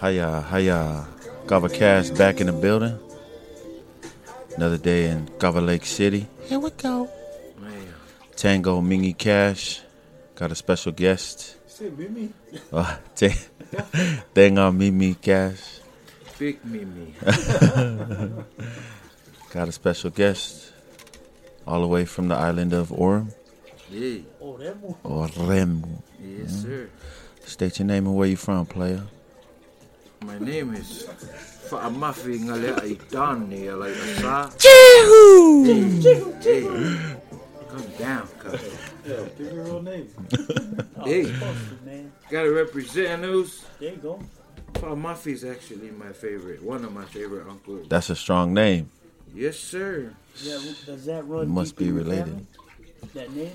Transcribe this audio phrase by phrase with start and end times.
[0.00, 1.06] Hiya, hiya.
[1.46, 2.98] Gava Cash back in the building.
[4.56, 6.26] Another day in Kava Lake City.
[6.44, 7.08] Here we go.
[7.60, 7.86] Man,
[8.36, 9.80] Tango Mingy Cash.
[10.34, 11.56] Got a special guest.
[11.70, 12.32] Say Mimi.
[12.72, 13.32] Uh, t-
[14.34, 15.80] Tango Mimi Cash.
[16.38, 17.14] big Mimi.
[19.52, 20.72] Got a special guest.
[21.66, 23.32] All the way from the island of Orem.
[23.90, 24.94] Yeah, Oh, that one.
[25.04, 26.02] Orem.
[26.20, 26.88] yes, sir.
[27.44, 29.02] State your name and where you from, player.
[30.22, 31.04] My name is
[31.68, 34.50] Fa'amafi Ngale Aitani like Asa.
[36.42, 36.62] Hey,
[37.68, 38.60] come down, cuz.
[39.06, 40.08] Yeah, give your real name.
[41.04, 42.12] Hey, Supposed to, man.
[42.30, 43.64] gotta represent those.
[43.78, 44.18] There you go.
[44.74, 47.86] Fa'amafi is actually my favorite, one of my favorite uncles.
[47.88, 48.90] That's a strong name.
[49.34, 50.12] Yes, sir.
[50.42, 51.46] Yeah, does that run?
[51.48, 52.44] You must deep be related.
[53.14, 53.52] That name?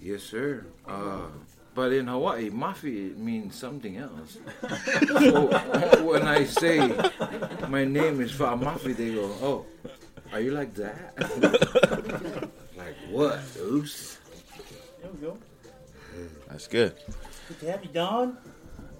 [0.00, 0.64] Yes, sir.
[0.88, 1.26] Uh,
[1.74, 4.38] but in Hawaii, mafi means something else.
[5.08, 5.46] so
[6.04, 6.78] when I say
[7.68, 9.66] my name is Fa'amafi, they go, "Oh,
[10.32, 11.14] are you like that?"
[12.76, 14.18] like what, Oos?
[15.02, 15.38] There we go.
[16.48, 16.94] That's good.
[17.48, 18.36] Good to have you, Don.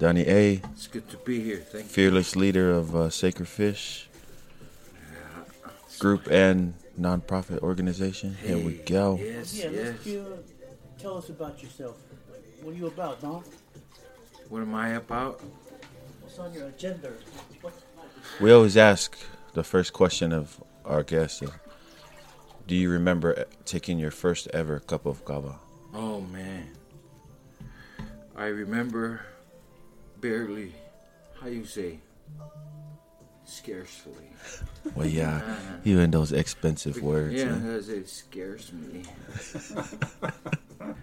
[0.00, 1.59] Donnie A, It's good to be here.
[1.59, 1.91] Thank you.
[1.91, 4.09] fearless leader of uh, Sacred Fish
[6.00, 8.36] group and nonprofit organization.
[8.42, 9.16] Here we go.
[9.22, 9.94] Yes, Yeah, yes.
[10.05, 10.36] let's uh,
[10.98, 11.97] tell us about yourself.
[12.64, 13.44] What are you about, Don?
[14.48, 15.38] What am I about?
[16.22, 17.12] What's on your agenda?
[17.60, 17.82] What's
[18.40, 19.18] We always ask
[19.52, 21.50] the first question of our guests uh,
[22.66, 25.56] Do you remember taking your first ever cup of kava?
[25.92, 26.70] Oh man,
[28.34, 29.20] I remember
[30.22, 30.72] barely.
[31.38, 31.98] How you say?
[33.55, 34.30] Scarcely.
[34.97, 37.34] Well, yeah, uh, even those expensive words.
[37.34, 37.78] Yeah, huh?
[37.88, 39.05] it scares me.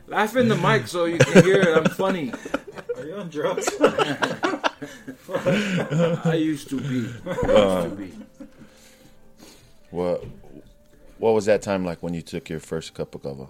[0.07, 1.77] Laugh in the mic so you can hear it.
[1.77, 2.33] I'm funny.
[2.97, 3.69] Are you on drugs?
[6.25, 7.09] I used to be.
[7.25, 8.11] I used to uh, be.
[9.91, 10.25] What,
[11.19, 13.47] what was that time like when you took your first cup of kava?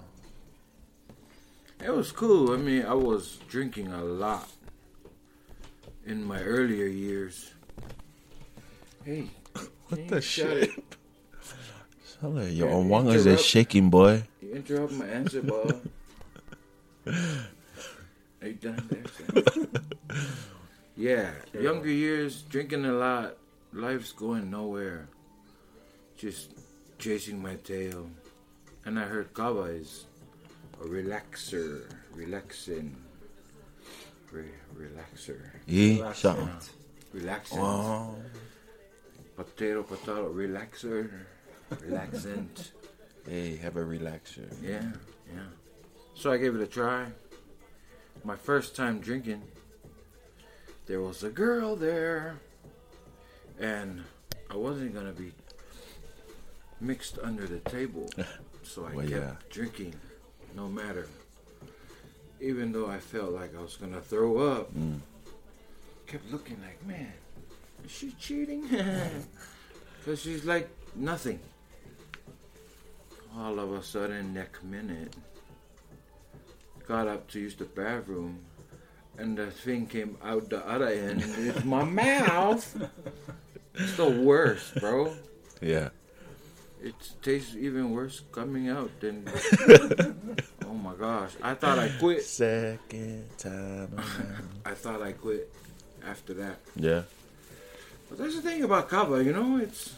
[1.84, 2.54] It was cool.
[2.54, 4.48] I mean, I was drinking a lot
[6.06, 7.52] in my earlier years.
[9.04, 9.26] Hey,
[9.88, 10.64] What can the shit?
[10.70, 10.96] it?
[12.22, 14.24] Hello, your Yeah, Onwanga is shaking, boy.
[14.42, 15.82] You interrupt my answer, Bob.
[17.08, 20.18] Are you done there?
[20.96, 23.38] yeah, younger years, drinking a lot,
[23.74, 25.08] life's going nowhere.
[26.18, 26.52] Just
[27.00, 28.08] chasing my tail.
[28.86, 30.06] And I heard kava is
[30.80, 32.96] a relaxer, relaxing,
[34.32, 34.46] re-
[34.78, 36.14] relaxer, E, yeah.
[37.14, 37.60] relaxing.
[37.60, 38.16] Oh,
[39.36, 41.10] Potato, potato, relaxer,
[41.72, 42.72] relaxant.
[43.28, 44.48] hey, have a relaxer.
[44.62, 44.84] Yeah,
[45.34, 45.42] yeah.
[46.16, 47.08] So I gave it a try.
[48.24, 49.42] My first time drinking,
[50.86, 52.36] there was a girl there,
[53.60, 54.04] and
[54.50, 55.32] I wasn't gonna be
[56.80, 58.10] mixed under the table,
[58.64, 59.36] so I Well, kept yeah.
[59.50, 59.96] drinking,
[60.56, 61.08] no matter.
[62.40, 65.00] Even though I felt like I was gonna throw up, Mm.
[66.06, 67.14] kept looking like, man,
[67.86, 68.68] is she cheating?
[70.04, 71.40] Because she's like nothing.
[73.38, 75.14] All of a sudden, next minute,
[76.88, 78.40] got up to use the bathroom,
[79.20, 81.24] and the thing came out the other end.
[81.38, 82.66] It's my mouth.
[83.76, 85.16] It's the worst, bro.
[85.62, 85.90] Yeah.
[86.82, 89.24] It tastes even worse coming out than.
[90.66, 91.34] oh my gosh!
[91.44, 92.24] I thought I quit.
[92.26, 93.94] Second time.
[93.96, 94.50] around.
[94.66, 95.54] I thought I quit
[96.04, 96.58] after that.
[96.76, 97.04] yeah.
[98.12, 99.94] But that's the thing about kava, you know, it's.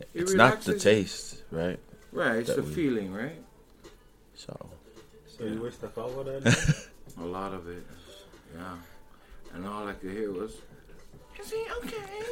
[0.00, 1.78] It It's not the taste, right?
[2.10, 3.36] Right, it's that the we- feeling, right?
[4.34, 4.56] So,
[5.26, 6.86] So you wish the call with that?
[7.20, 7.84] A lot of it,
[8.56, 8.76] yeah.
[9.52, 10.52] And all I could hear was,
[11.38, 12.22] "Is he okay?"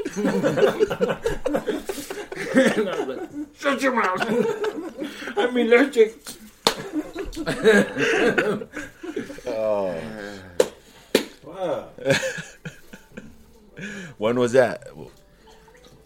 [2.79, 3.29] and I was like,
[3.61, 4.23] "Shut your mouth!
[5.37, 6.17] I'm allergic."
[9.47, 9.95] oh.
[11.45, 11.89] wow.
[14.23, 14.87] When was that?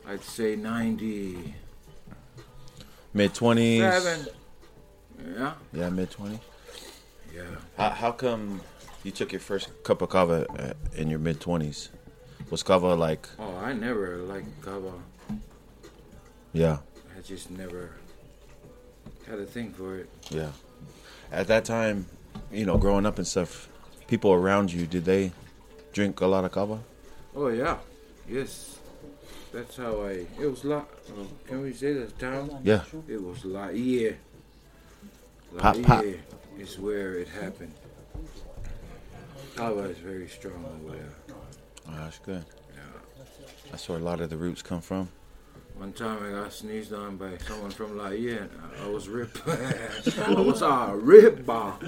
[0.09, 1.55] I'd say ninety-seven.
[3.13, 4.29] Mid 20s?
[5.37, 6.41] Yeah, Yeah, mid 20s.
[7.35, 7.43] yeah.
[7.77, 8.63] How, how come
[9.05, 11.91] you took your first cup of kava uh, in your mid 20s?
[12.49, 14.93] Was kava like, Oh, I never liked kava.
[16.55, 16.79] yeah,
[17.17, 17.91] I just never
[19.29, 20.09] had a thing for it.
[20.31, 20.53] yeah.
[21.31, 22.07] At that time,
[22.51, 23.69] you know, growing up and stuff,
[24.07, 25.33] people around you, did they
[25.93, 26.79] drink a lot of kava?
[27.35, 27.77] Oh yeah,
[28.29, 28.79] yes.
[29.53, 30.27] That's how I.
[30.41, 30.79] It was la.
[30.79, 32.61] Uh, can we say the town?
[32.63, 32.83] Yeah.
[33.09, 34.17] It was Laie.
[35.53, 36.05] La Pop, pop.
[36.59, 37.73] Is where it happened.
[39.55, 41.13] Kava is very strong over there.
[41.89, 42.45] Oh, that's good.
[42.75, 42.81] Yeah.
[43.71, 45.09] That's where a lot of the roots come from.
[45.77, 48.49] One time I got sneezed on by someone from La Yen.
[48.83, 49.41] I was ripped.
[49.49, 51.79] I was uh, ripped, bomb.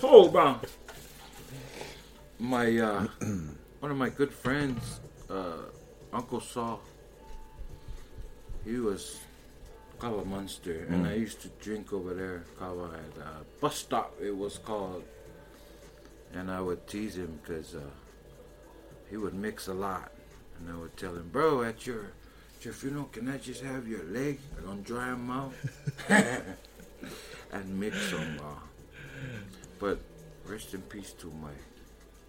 [0.00, 0.60] Hold bomb.
[2.38, 3.06] My uh,
[3.80, 5.00] one of my good friends,
[5.34, 5.56] uh,
[6.12, 6.80] Uncle Saul.
[8.64, 9.18] He was
[9.98, 12.44] Kava Munster, and I used to drink over there.
[12.58, 13.26] Kava at uh,
[13.60, 15.04] bus stop, it was called,
[16.32, 17.80] and I would tease him because uh,
[19.10, 20.12] he would mix a lot,
[20.58, 22.12] and I would tell him, "Bro, at your
[22.56, 24.38] at your funeral, can I just have your leg?
[24.58, 25.52] I'm gonna dry them out
[27.52, 28.60] and mix them." Uh,
[29.78, 29.98] but
[30.46, 31.52] rest in peace to my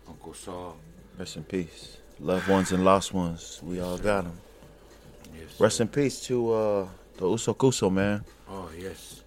[0.07, 0.77] Uncle Saul.
[1.17, 1.97] Rest in peace.
[2.19, 3.59] Loved ones and lost ones.
[3.63, 4.39] We all got them.
[5.37, 5.59] Yes.
[5.59, 8.23] Rest in peace to uh, the Uso Kuso, man.
[8.49, 9.21] Oh yes.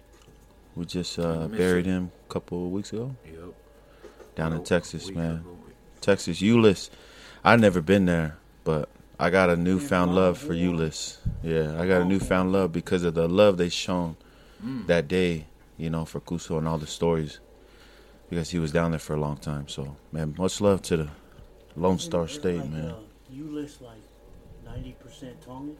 [0.75, 2.03] We just uh, buried him.
[2.05, 3.53] him a couple of weeks ago Yep.
[4.35, 5.35] down in A Texas, week man.
[5.37, 5.57] ago.
[6.01, 6.89] Texas, Euless.
[7.43, 8.89] I never been there, but
[9.19, 11.17] I got a newfound love for Euless.
[11.43, 14.15] Yeah, I got a newfound love because of the love they shown
[14.65, 14.87] Mm.
[14.87, 15.45] that day,
[15.77, 17.39] you know, for Kuso and all the stories.
[18.29, 19.69] Because he was down there for a long time.
[19.69, 21.09] So, man, much love to the
[21.79, 22.89] Lone Star State, like, man.
[22.91, 22.95] Uh,
[23.33, 24.01] Euless like
[24.65, 25.77] ninety percent Tongan.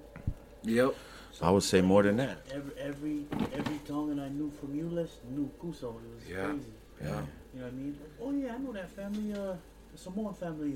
[0.63, 0.95] Yep.
[1.41, 2.37] I would say more than that.
[2.53, 5.95] Every every every Tongan I knew from Euless knew Kuso.
[5.95, 6.45] It was Yeah.
[6.45, 6.73] crazy.
[7.01, 7.07] Yeah.
[7.53, 7.99] You know what I mean?
[8.21, 9.33] Oh yeah, I know that family.
[9.33, 9.55] Uh,
[9.91, 10.75] the Samoan family.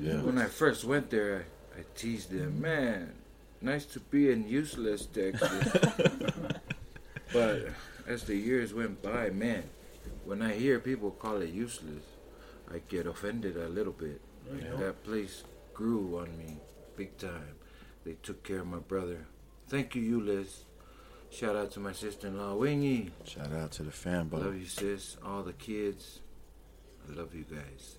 [0.00, 0.22] Yeah.
[0.22, 1.44] When I first went there,
[1.76, 3.12] I, I teased them, man,
[3.60, 5.76] nice to be in useless Texas.
[7.32, 7.68] but
[8.06, 9.64] as the years went by, man,
[10.24, 12.02] when I hear people call it useless,
[12.72, 14.20] I get offended a little bit.
[14.50, 14.76] Like, Yeah.
[14.76, 15.44] That place
[15.74, 16.58] grew on me
[16.96, 17.54] big time.
[18.04, 19.26] They took care of my brother.
[19.68, 20.64] Thank you, Euless.
[21.30, 23.10] Shout out to my sister-in-law, Wingy.
[23.24, 25.16] Shout out to the fan, Love you, sis.
[25.24, 26.20] All the kids.
[27.08, 27.96] I love you guys.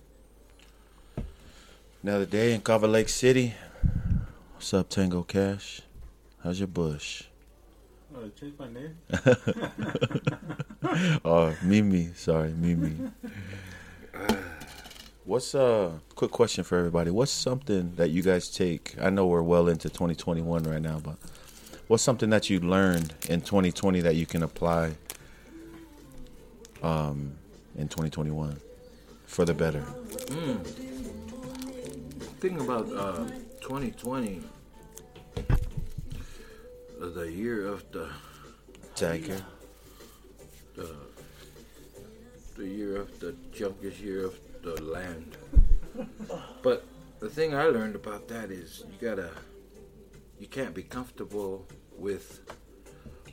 [2.02, 3.54] another day in Kava Lake City.
[4.54, 5.82] What's up, Tango Cash?
[6.42, 7.24] How's your bush?
[8.14, 8.96] Oh, they changed my name?
[11.24, 12.10] Oh, Mimi.
[12.14, 13.10] Sorry, Mimi.
[15.28, 17.10] What's uh quick question for everybody?
[17.10, 18.94] What's something that you guys take?
[18.98, 21.16] I know we're well into 2021 right now, but
[21.86, 24.92] what's something that you learned in 2020 that you can apply
[26.82, 27.32] um
[27.76, 28.58] in 2021
[29.26, 29.82] for the better?
[30.28, 30.64] Mm.
[32.40, 33.26] Thing about uh,
[33.60, 34.40] 2020,
[35.36, 38.08] uh, the year of the
[38.94, 39.42] Tiger.
[40.74, 40.88] the
[42.56, 45.36] the year of the junkiest year of the land.
[46.62, 46.84] But
[47.20, 49.30] the thing I learned about that is you gotta,
[50.38, 51.66] you can't be comfortable
[51.96, 52.40] with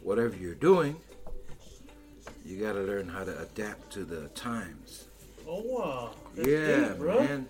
[0.01, 0.95] whatever you're doing.
[2.45, 5.05] You gotta learn how to adapt to the times.
[5.47, 6.11] Oh wow.
[6.35, 7.19] That's Yeah, deep, bro.
[7.23, 7.49] man.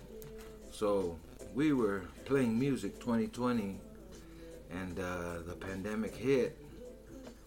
[0.70, 1.18] So
[1.54, 3.78] we were playing music 2020,
[4.70, 6.58] and uh, the pandemic hit.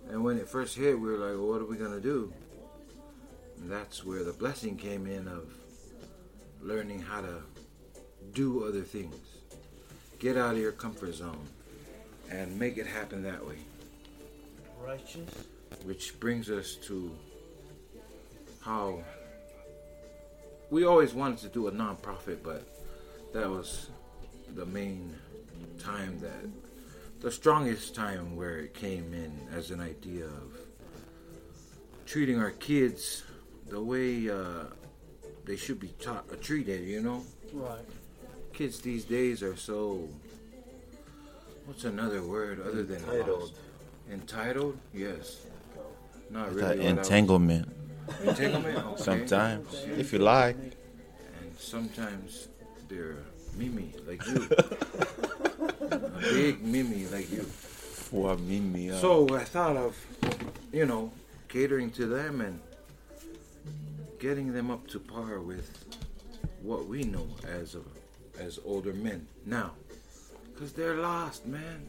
[0.10, 2.34] And when it first hit, we were like, well, "What are we gonna do?"
[3.58, 5.54] And that's where the blessing came in of
[6.62, 7.42] learning how to
[8.34, 9.16] do other things,
[10.20, 11.48] get out of your comfort zone,
[12.30, 13.56] and make it happen that way.
[14.86, 15.30] Righteous.
[15.84, 17.12] Which brings us to
[18.62, 19.04] how
[20.70, 22.68] we always wanted to do a nonprofit, but
[23.34, 23.90] that was
[24.56, 25.16] the main
[25.80, 26.50] time that
[27.22, 30.58] the strongest time where it came in as an idea of
[32.06, 33.24] treating our kids
[33.68, 34.64] the way uh,
[35.50, 36.82] they should be taught uh, treated.
[36.88, 37.82] You know, Right.
[38.54, 40.08] kids these days are so.
[41.66, 43.40] What's another word other than Entitled.
[43.42, 43.54] lost?
[44.12, 44.78] Entitled?
[44.94, 45.26] Yes.
[46.30, 46.78] Not That really.
[46.78, 47.66] what entanglement.
[48.24, 48.78] Entanglement.
[48.94, 49.04] Okay.
[49.04, 50.56] Sometimes, if you like.
[50.58, 52.48] And sometimes
[52.88, 53.18] they're
[53.58, 54.48] Mimi like you.
[55.92, 57.42] a big Mimi like you.
[58.10, 58.92] For Mimi.
[58.92, 59.94] uh, So I thought of,
[60.72, 61.12] you know,
[61.50, 62.60] catering to them and
[64.20, 65.86] getting them up to par with
[66.62, 67.82] what we know as a,
[68.42, 69.72] as older men now,
[70.54, 71.88] because they're lost, man.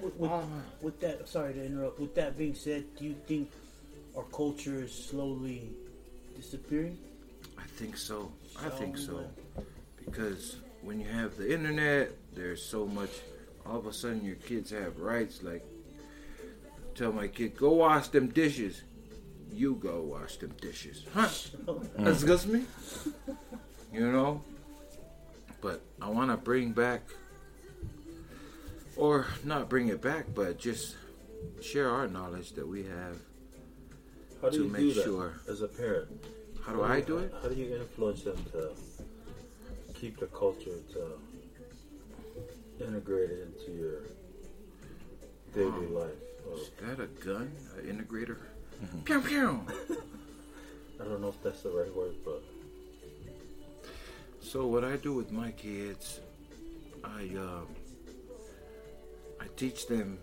[0.00, 0.48] With, with, Oh.
[0.80, 1.98] with that, sorry to interrupt.
[1.98, 3.50] With that being said, do you think
[4.16, 5.68] our culture is slowly
[6.36, 6.96] disappearing?
[7.58, 8.30] I think so.
[8.64, 9.24] I think so.
[10.04, 13.10] Because when you have the internet, there's so much.
[13.66, 15.42] All of a sudden, your kids have rights.
[15.42, 15.64] Like,
[16.94, 18.82] tell my kid, go wash them dishes.
[19.52, 21.04] You go wash them dishes.
[21.14, 21.26] Huh?
[21.66, 21.88] Mm.
[22.04, 22.64] That's just me.
[23.92, 24.42] You know?
[25.60, 27.02] But I want to bring back,
[28.96, 30.96] or not bring it back, but just
[31.60, 33.16] share our knowledge that we have.
[34.40, 35.32] How do To you make do that sure.
[35.48, 36.08] as a parent?
[36.64, 37.32] How do I do it?
[37.42, 38.70] How do you influence them to
[39.94, 41.18] keep the culture to,
[42.86, 44.02] integrate it into your
[45.52, 46.12] daily life?
[46.48, 47.50] Or, Is that a gun?
[47.78, 48.36] An integrator?
[49.04, 49.60] Pew pew.
[51.00, 52.42] I don't know if that's the right word, but
[54.40, 56.20] So what I do with my kids,
[57.04, 57.66] I um,
[59.40, 60.18] I teach them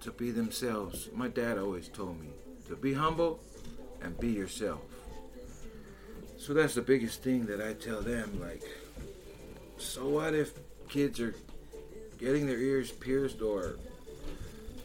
[0.00, 1.08] to be themselves.
[1.14, 2.28] My dad always told me
[2.68, 3.40] to be humble
[4.02, 4.82] and be yourself.
[6.38, 8.40] So that's the biggest thing that I tell them.
[8.40, 8.62] Like,
[9.78, 10.52] so what if
[10.88, 11.34] kids are
[12.18, 13.76] getting their ears pierced or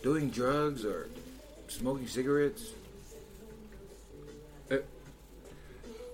[0.03, 1.09] doing drugs or
[1.67, 2.71] smoking cigarettes?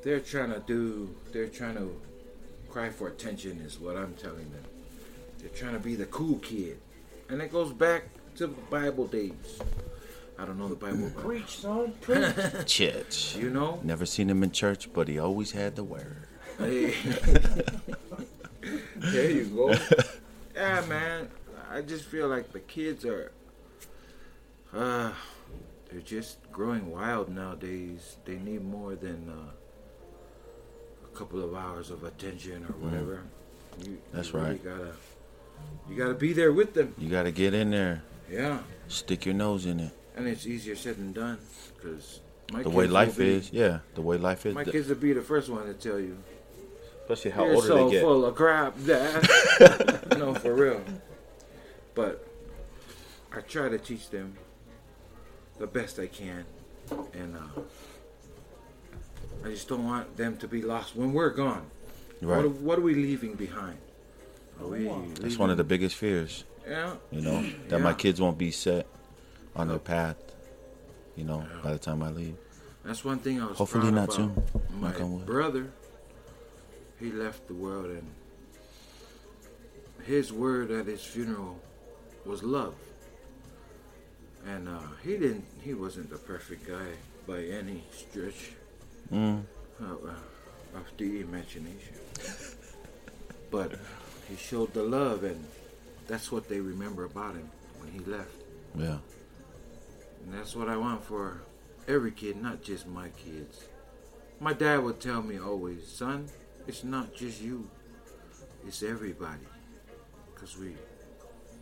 [0.03, 1.13] They're trying to do.
[1.31, 1.99] They're trying to
[2.69, 4.63] cry for attention is what I'm telling them.
[5.39, 6.77] They're trying to be the cool kid.
[7.29, 8.03] And it goes back
[8.35, 9.59] to the Bible days.
[10.37, 11.11] I don't know the Bible.
[11.15, 11.93] but- Preach, son.
[12.01, 12.33] Preach.
[12.65, 13.35] Church.
[13.35, 13.79] You know?
[13.83, 16.27] Never seen him in church, but he always had the word.
[16.57, 16.93] Hey.
[18.97, 19.75] there you go.
[20.55, 21.29] Yeah, man.
[21.71, 23.31] I just feel like the kids are
[24.73, 25.11] uh
[25.89, 28.17] they're just growing wild nowadays.
[28.25, 29.62] They need more than uh, a
[31.13, 33.21] couple of hours of attention or whatever.
[33.81, 33.97] You, Mm.
[34.11, 34.63] That's you really right.
[34.63, 34.91] Gotta
[35.89, 36.93] you gotta be there with them.
[36.97, 39.91] You got to get in there, Yeah, stick your nose in it.
[40.15, 41.39] and it's easier said than done
[41.75, 42.19] because
[42.51, 44.53] my The way life be, is, yeah, the way life is.
[44.53, 46.17] My kids will be the first one to tell you.
[47.01, 48.01] Especially how You're older so they get.
[48.03, 49.27] full of crap, Dad.
[50.17, 50.81] no, for real.
[51.95, 52.27] But
[53.35, 54.35] I try to teach them
[55.57, 56.45] the best I can,
[57.13, 57.61] and uh,
[59.45, 61.65] I just don't want them to be lost when we're gone.
[62.19, 62.45] What, Right.
[62.45, 63.77] are, what are we leaving behind?
[64.61, 64.87] Are we
[65.19, 66.95] That's one of the biggest fears, yeah.
[67.11, 68.85] you know, that my kids won't be set
[69.55, 70.15] on their path,
[71.15, 72.35] you know, by the time I leave.
[72.85, 74.15] That's one thing I was Hopefully proud not about.
[74.15, 74.43] soon.
[74.79, 75.71] My Knock brother,
[76.99, 78.07] he left the world, and
[80.05, 81.59] his word at his funeral
[82.25, 82.75] was love.
[84.45, 85.45] And uh, he didn't.
[85.61, 86.87] He wasn't the perfect guy
[87.25, 88.51] by any stretch
[89.11, 89.43] Mm.
[89.81, 91.95] uh, uh, of the imagination.
[93.51, 93.73] but
[94.29, 95.43] he showed the love, and
[96.07, 98.31] that's what they remember about him when he left.
[98.75, 98.97] Yeah.
[100.23, 101.41] And that's what I want for
[101.87, 103.65] every kid, not just my kids.
[104.39, 106.27] My dad would tell me always, son,
[106.67, 107.69] it's not just you,
[108.65, 109.45] it's everybody.
[110.33, 110.75] Because we,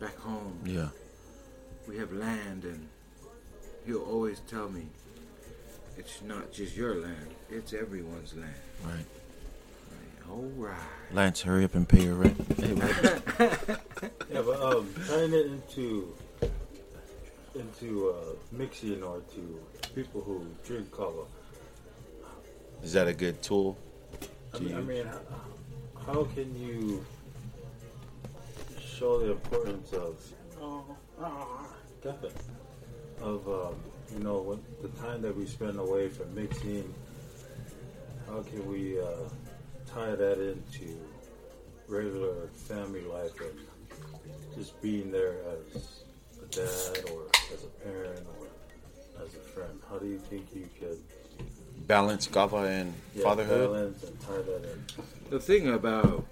[0.00, 0.88] back home, Yeah.
[1.88, 2.88] we have land, and
[3.84, 4.86] he'll always tell me,
[6.02, 8.52] it's not just your land, it's everyone's land.
[8.84, 9.04] Right.
[10.28, 10.76] All right.
[11.12, 12.36] Lance, hurry up and pay your rent.
[12.56, 12.74] Hey,
[14.32, 16.12] yeah, but um, tying it into
[17.54, 19.60] into uh, mixing or to
[19.94, 21.22] people who drink kava.
[22.82, 23.78] Is that a good tool?
[24.54, 25.20] I to mean, I mean, how,
[26.14, 27.04] how can you
[28.80, 30.16] show the importance of
[30.60, 30.84] Oh,
[31.20, 31.66] ah.
[33.20, 33.74] Of um,
[34.10, 36.92] you know what the time that we spend away from mixing.
[38.26, 39.04] How can we uh,
[39.86, 40.98] tie that into
[41.88, 43.58] regular family life and
[44.56, 45.36] just being there
[45.74, 46.04] as
[46.42, 49.80] a dad or as a parent or as a friend?
[49.88, 50.98] How do you think you could
[51.86, 53.70] Balance kava and yeah, fatherhood.
[53.70, 54.84] balance and tie that in?
[55.30, 56.26] The thing about.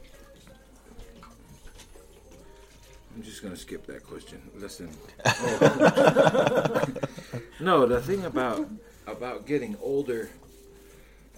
[3.14, 4.40] I'm just going to skip that question.
[4.54, 4.88] Listen.
[7.60, 8.68] no, the thing about
[9.06, 10.30] about getting older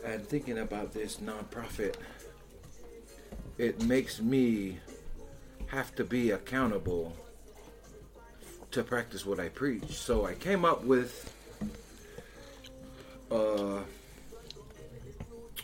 [0.05, 1.95] and thinking about this nonprofit,
[3.59, 4.79] it makes me
[5.67, 7.17] have to be accountable
[8.71, 9.93] to practice what I preach.
[9.97, 11.33] So I came up with
[13.31, 13.81] uh,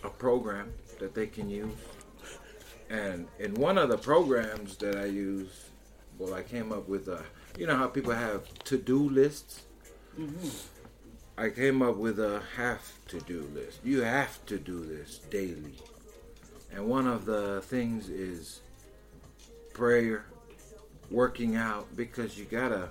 [0.04, 1.74] a program that they can use.
[2.90, 5.68] And in one of the programs that I use,
[6.18, 7.22] well, I came up with a,
[7.58, 9.62] you know how people have to do lists?
[10.18, 10.48] Mm-hmm.
[11.40, 13.78] I came up with a have to do list.
[13.84, 15.76] You have to do this daily.
[16.72, 18.60] And one of the things is
[19.72, 20.26] prayer,
[21.10, 22.88] working out, because you gotta,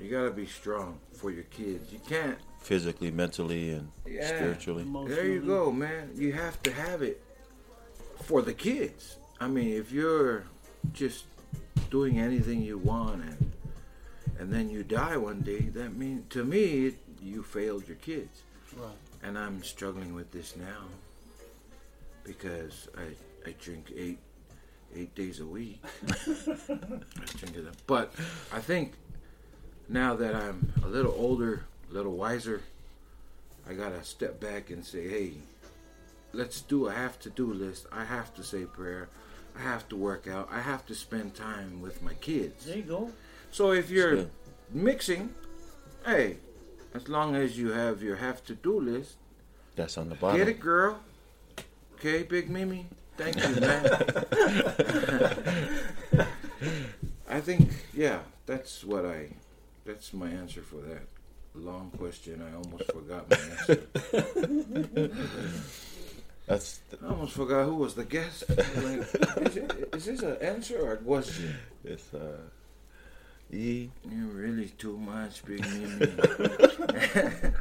[0.00, 1.92] you gotta be strong for your kids.
[1.92, 4.26] You can't Physically, mentally, and Yeah.
[4.26, 4.84] spiritually.
[5.08, 6.10] there you go, man.
[6.14, 7.22] You have to have it
[8.24, 9.16] for the kids.
[9.40, 10.44] I mean, if you're
[10.92, 11.24] just
[11.90, 13.49] doing anything you want and
[14.40, 18.40] and then you die one day, that means to me it, you failed your kids.
[18.74, 18.88] Right.
[19.22, 20.86] And I'm struggling with this now
[22.24, 24.18] because I I drink eight
[24.96, 25.78] eight days a week.
[26.08, 26.14] I
[27.36, 27.76] drink it up.
[27.86, 28.14] But
[28.50, 28.94] I think
[29.90, 32.62] now that I'm a little older, a little wiser,
[33.68, 35.32] I gotta step back and say, hey,
[36.32, 37.86] let's do a have to do list.
[37.92, 39.10] I have to say prayer.
[39.54, 40.48] I have to work out.
[40.50, 42.64] I have to spend time with my kids.
[42.64, 43.10] There you go.
[43.50, 44.26] So if you're
[44.72, 45.34] mixing,
[46.04, 46.36] hey,
[46.94, 49.16] as long as you have your have to do list,
[49.76, 50.38] That's on the bottom.
[50.38, 50.98] get it, girl.
[51.94, 52.86] Okay, Big Mimi.
[53.16, 53.84] Thank you, man.
[57.28, 59.28] I think, yeah, that's what I.
[59.84, 61.02] That's my answer for that
[61.54, 62.42] long question.
[62.42, 65.10] I almost forgot my answer.
[66.46, 68.44] That's I almost forgot who was the guest.
[68.48, 68.58] Like,
[69.46, 71.54] is, it, is this an answer or a question?
[71.84, 72.38] it's uh,
[73.52, 73.88] You're
[74.32, 76.12] really too much, Big Mimi.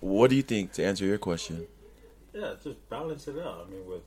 [0.00, 1.66] What do you think to answer your question?
[2.34, 3.66] Yeah, just balance it out.
[3.68, 4.02] I mean, with,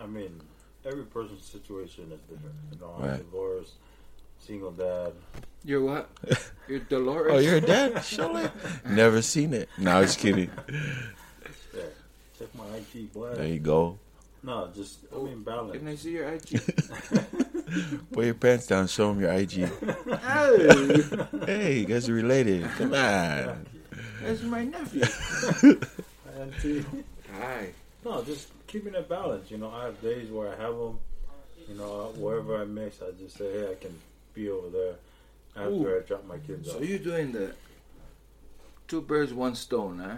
[0.00, 0.40] I mean,
[0.84, 2.54] every person's situation is different.
[2.72, 3.18] You know, I'm Right.
[3.18, 3.72] divorced,
[4.40, 5.12] single dad.
[5.62, 6.08] You're what?
[6.68, 7.32] You're Dolores.
[7.34, 8.02] Oh, you're a dad?
[8.02, 8.48] Surely.
[8.88, 9.68] Never seen it.
[9.76, 10.50] No, I was kidding.
[11.74, 11.82] Yeah,
[12.38, 13.34] check my IG, boy.
[13.34, 13.98] There you go.
[14.44, 15.76] No, just I mean balance.
[15.76, 15.88] Can.
[15.88, 16.62] I see your IG?
[18.12, 18.86] Pull your pants down.
[18.86, 19.70] Show them your IG.
[21.46, 22.64] Hey, you guys are related.
[22.76, 23.66] Come on.
[24.22, 25.02] that's my nephew.
[26.38, 26.84] Auntie.
[27.38, 27.68] Hi.
[28.04, 29.50] No, just keeping it balanced.
[29.50, 30.98] You know, I have days where I have them.
[31.68, 33.98] You know, wherever I mix, I just say, hey, I can
[34.34, 34.94] be over there
[35.56, 35.98] after Ooh.
[35.98, 36.78] I drop my kids So off.
[36.80, 37.54] So you're doing the
[38.88, 40.16] two birds, one stone, huh?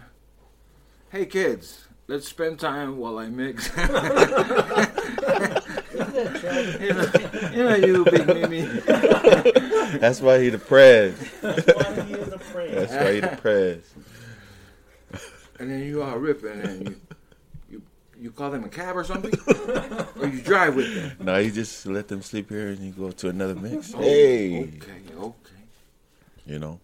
[1.10, 3.70] Hey kids, let's spend time while I mix.
[6.16, 6.80] Look at that, Travis.
[6.80, 8.62] you, know, you know you, big Mimi.
[9.98, 11.22] That's why he depressed.
[11.42, 12.74] That's why he is afraid.
[12.74, 13.92] That's why he depressed.
[15.58, 17.00] And then you are ripping and you,
[17.70, 17.82] you,
[18.20, 19.32] you call them a cab or something,
[20.20, 21.16] or you drive with them.
[21.26, 23.94] No, you just let them sleep here and you go to another mix.
[23.94, 25.34] Oh, hey, Okay, okay.
[26.46, 26.78] you know,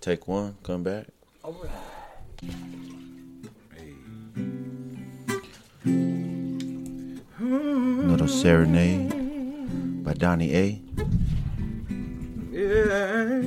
[0.00, 1.06] take one, come back.
[1.42, 2.52] All right.
[8.26, 10.80] Serenade by Donnie A.
[12.50, 13.42] Yeah.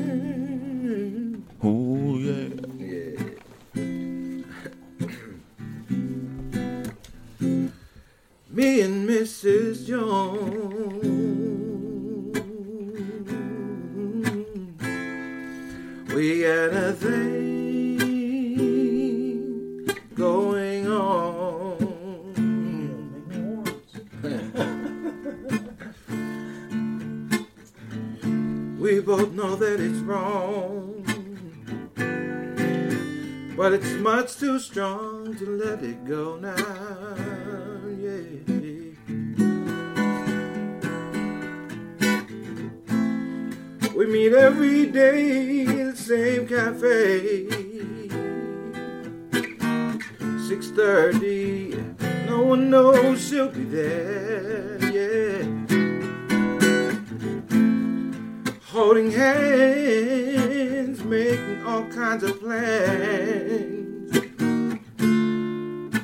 [1.64, 2.50] Ooh yeah.
[2.78, 3.20] Yeah.
[8.50, 9.86] Me and Mrs.
[9.86, 11.06] Jones.
[16.14, 17.35] We got a thing
[28.86, 31.04] We both know that it's wrong.
[33.58, 36.56] But it's much too strong to let it go now.
[37.98, 38.44] Yeah.
[43.96, 47.48] We meet every day in the same cafe.
[50.48, 52.30] 6:30.
[52.30, 54.78] No one knows she'll be there.
[54.94, 55.55] Yeah
[58.76, 64.12] holding hands, making all kinds of plans.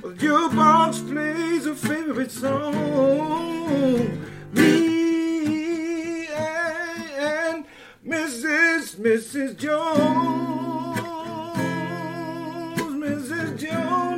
[0.02, 4.08] Well, your box plays a favorite song.
[4.54, 7.66] Me and
[8.08, 8.96] Mrs.
[8.96, 9.58] Mrs.
[9.58, 10.98] Jones,
[13.04, 13.58] Mrs.
[13.60, 14.11] Jones,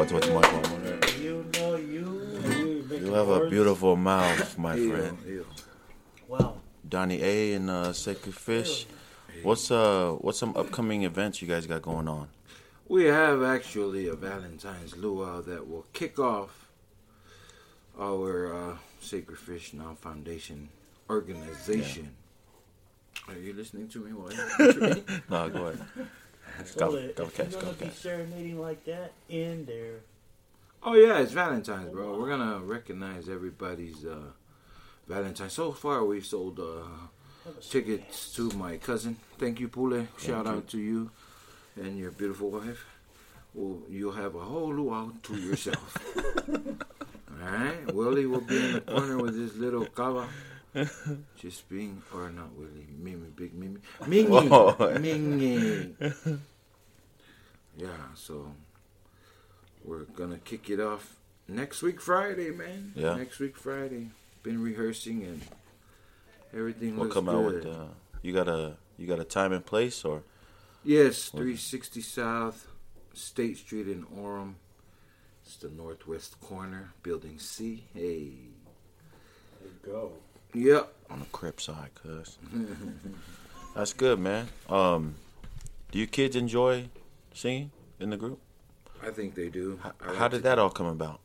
[0.00, 2.86] What's my, what's what's my, You know you.
[2.90, 5.18] You have a beautiful mouth, my Ew, friend.
[5.26, 5.46] ew.
[6.26, 6.56] Wow.
[6.88, 8.86] Donnie A and uh, Sacred Fish.
[9.42, 12.28] What's uh what's some upcoming events you guys got going on?
[12.88, 16.70] We have actually a Valentine's luau that will kick off
[18.00, 20.70] our uh, Sacred Fish Now Foundation
[21.10, 22.14] organization.
[23.28, 24.12] Are you listening to me?
[24.12, 25.86] You No, go ahead.
[26.64, 27.94] So Go, that go if catch, you're go gonna be catch.
[27.94, 30.00] serenading like that in there,
[30.82, 32.18] Oh yeah, it's Valentine's, bro.
[32.18, 34.30] We're gonna recognize everybody's uh,
[35.08, 35.52] Valentine's.
[35.52, 39.16] So far, we've sold uh, tickets to my cousin.
[39.38, 40.06] Thank you, Pule.
[40.18, 40.52] Shout you.
[40.52, 41.10] out to you
[41.76, 42.84] and your beautiful wife.
[43.54, 45.98] Well, you'll have a whole luau to yourself.
[46.48, 50.28] All right, Willie will be in the corner with his little kava.
[51.36, 53.80] Just being, or not Willie, Mimi, big Mimi.
[54.02, 54.74] Mingy, Whoa.
[54.98, 56.38] Mingy.
[57.76, 58.52] Yeah, so
[59.84, 61.16] we're gonna kick it off
[61.48, 62.92] next week Friday, man.
[62.94, 63.14] Yeah.
[63.14, 64.08] Next week Friday.
[64.42, 65.40] Been rehearsing and
[66.52, 67.34] everything We'll looks come good.
[67.36, 67.84] out with uh,
[68.22, 70.24] You got a you got a time and place or
[70.84, 72.66] Yes, 360 South,
[73.14, 74.54] State Street in Orem.
[75.46, 77.84] It's the northwest corner, Building C.
[77.94, 78.32] Hey.
[79.60, 80.12] There you go.
[80.54, 80.92] Yep.
[81.10, 82.38] on the crip side, cuz.
[83.74, 84.48] That's good, man.
[84.68, 85.14] Um,
[85.92, 86.86] do you kids enjoy
[87.34, 88.40] singing in the group?
[89.02, 89.78] I think they do.
[89.82, 91.20] How, like how to- did that all come about?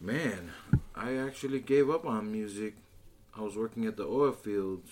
[0.00, 0.50] Man,
[0.94, 2.74] I actually gave up on music.
[3.36, 4.90] I was working at the oil fields.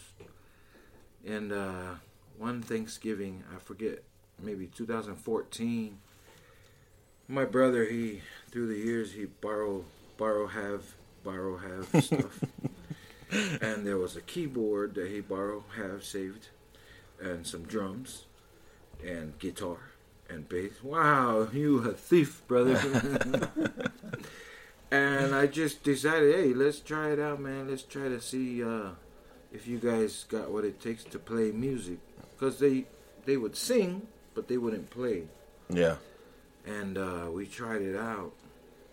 [1.26, 1.94] And uh,
[2.36, 4.02] one Thanksgiving, I forget,
[4.40, 5.98] maybe 2014,
[7.26, 9.84] my brother, he, through the years, he borrow,
[10.16, 10.82] borrow, have,
[11.24, 12.38] borrow, have stuff.
[13.60, 16.48] and there was a keyboard that he borrowed, have saved,
[17.20, 18.26] and some drums,
[19.04, 19.90] and guitar,
[20.28, 20.82] and bass.
[20.82, 23.50] Wow, you a thief, brother.
[24.90, 27.68] And I just decided, hey, let's try it out, man.
[27.68, 28.90] Let's try to see uh,
[29.52, 31.98] if you guys got what it takes to play music.
[32.34, 32.86] Because they,
[33.26, 35.24] they would sing, but they wouldn't play.
[35.68, 35.96] Yeah,
[36.66, 38.32] And uh, we tried it out.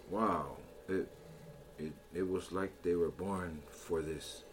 [0.10, 0.58] Wow.
[0.90, 1.08] It,
[1.78, 4.44] it, it was like they were born for this.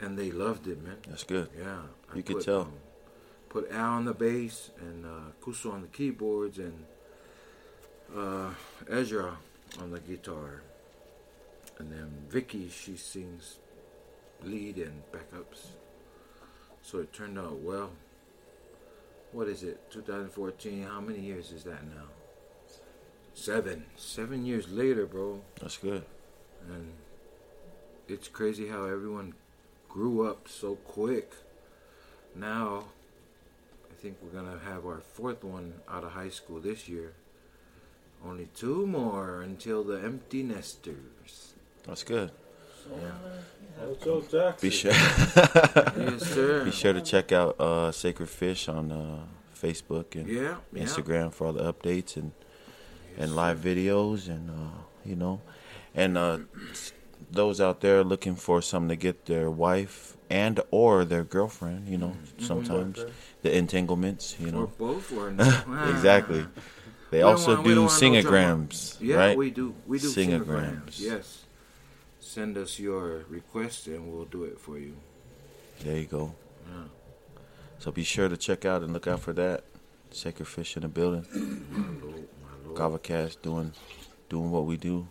[0.00, 0.98] And they loved it, man.
[1.08, 1.48] that's good.
[1.58, 1.82] Yeah.
[2.14, 2.62] You could tell.
[2.62, 2.72] um,
[3.48, 6.84] put Al on the bass and uh, Kuso on the keyboards and
[8.14, 8.50] uh,
[8.88, 9.38] Ezra
[9.80, 10.62] on the guitar.
[11.78, 13.56] And then Vicky, she sings
[14.44, 15.68] lead and backups.
[16.82, 17.90] So it turned out well.
[19.32, 19.90] What is it?
[19.90, 20.84] 2014.
[20.84, 22.04] How many years is that now?
[23.34, 23.84] Seven.
[23.96, 25.40] Seven years later, bro.
[25.60, 26.04] That's good.
[26.72, 26.92] And
[28.08, 29.34] it's crazy how everyone
[29.88, 31.32] grew up so quick.
[32.34, 32.84] Now,
[33.90, 37.12] I think we're going to have our fourth one out of high school this year.
[38.24, 41.54] Only two more until the empty nesters.
[41.86, 42.30] That's good.
[42.84, 46.64] So, uh, Be sure yes, sir.
[46.64, 49.18] be sure to check out uh, Sacred Fish on uh,
[49.60, 50.82] Facebook and Yeah, yeah.
[50.84, 52.32] Instagram for all the updates and
[53.16, 55.40] Yes, and live videos and uh, you know
[55.96, 56.38] and uh,
[57.30, 61.96] those out there looking for something to get their wife and or their girlfriend you
[61.98, 63.04] know sometimes
[63.42, 65.30] the entanglements you Or know both, or
[65.90, 66.46] exactly
[67.10, 67.88] they also want- do don't no
[69.00, 69.74] Yeah, right we do.
[69.86, 70.46] We do Singograms.
[70.46, 71.00] singograms.
[71.00, 71.44] Yes.
[72.20, 74.94] Send us your request and we'll do it for you.
[75.84, 76.34] there you go
[76.68, 76.88] Yeah.
[77.78, 79.62] so be sure to check out and look out for that
[80.10, 81.24] sacred fish in the building
[81.70, 82.76] My Lord, my Lord.
[83.42, 83.72] Doing
[84.28, 85.06] doing what we do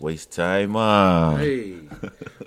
[0.00, 1.76] waste time on Hey,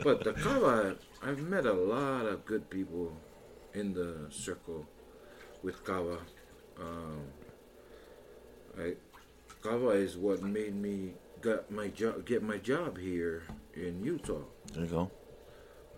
[0.03, 3.15] but the Kava, I've met a lot of good people
[3.73, 4.85] in the circle
[5.61, 6.17] with Kava.
[6.79, 7.21] Um,
[8.77, 8.93] I,
[9.61, 13.43] Kava is what made me got my job, get my job here
[13.75, 14.41] in Utah.
[14.73, 15.11] there you go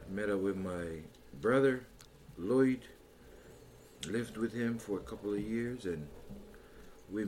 [0.02, 1.00] I met up with my
[1.42, 1.86] brother,
[2.38, 2.82] Lloyd.
[4.08, 6.08] Lived with him for a couple of years, and
[7.12, 7.26] we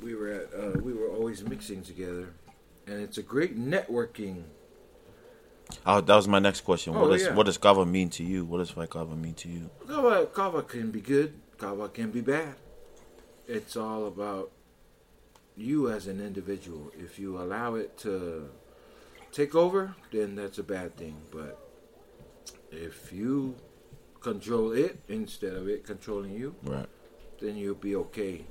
[0.00, 2.32] we were at uh, we were always mixing together,
[2.86, 4.44] and it's a great networking
[5.84, 7.34] oh, that was my next question Oh, what does yeah.
[7.34, 10.90] what does Kava mean to you what does Kava mean to you Kava, kava can
[10.90, 11.34] be good.
[11.58, 12.54] Kava can be bad.
[13.48, 14.50] It's all about
[15.56, 16.92] you as an individual.
[16.98, 18.50] If you allow it to
[19.32, 21.16] take over, then that's a bad thing.
[21.30, 21.58] But
[22.70, 23.56] if you
[24.20, 26.86] control it instead of it controlling you, right
[27.40, 28.44] then you'll be okay.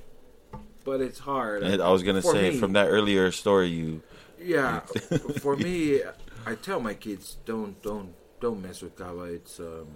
[0.84, 1.63] But it's hard.
[1.63, 4.02] And I was gonna say me- from that earlier story, you
[4.41, 4.82] Yeah,
[5.39, 6.02] for me,
[6.45, 9.24] I tell my kids don't don't don't mess with kava.
[9.24, 9.88] It's um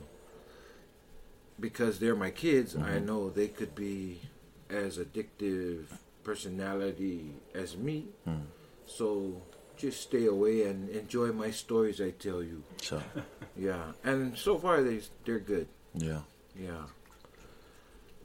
[1.59, 2.75] because they're my kids.
[2.75, 4.21] I know they could be
[4.69, 5.85] as addictive
[6.23, 8.07] personality as me.
[8.25, 8.47] Hmm.
[8.85, 9.41] So
[9.77, 12.63] just stay away and enjoy my stories I tell you.
[12.81, 13.01] so
[13.57, 15.67] Yeah, and so far they they're good.
[15.93, 16.21] yeah.
[16.55, 16.85] Yeah.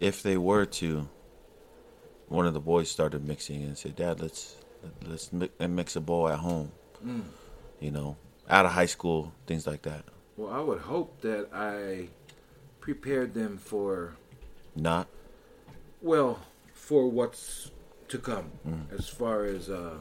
[0.00, 1.08] If they were to,
[2.28, 4.56] one of the boys started mixing and said, "Dad, let's
[5.06, 6.72] let's mi- mix a bowl at home,"
[7.04, 7.22] Mm.
[7.80, 8.16] you know,
[8.48, 10.04] out of high school, things like that.
[10.36, 12.08] Well, I would hope that I
[12.80, 14.14] prepared them for
[14.76, 15.06] Not
[16.02, 16.40] Well,
[16.74, 17.70] for what's
[18.08, 18.92] to come, Mm.
[18.98, 19.98] as far as uh,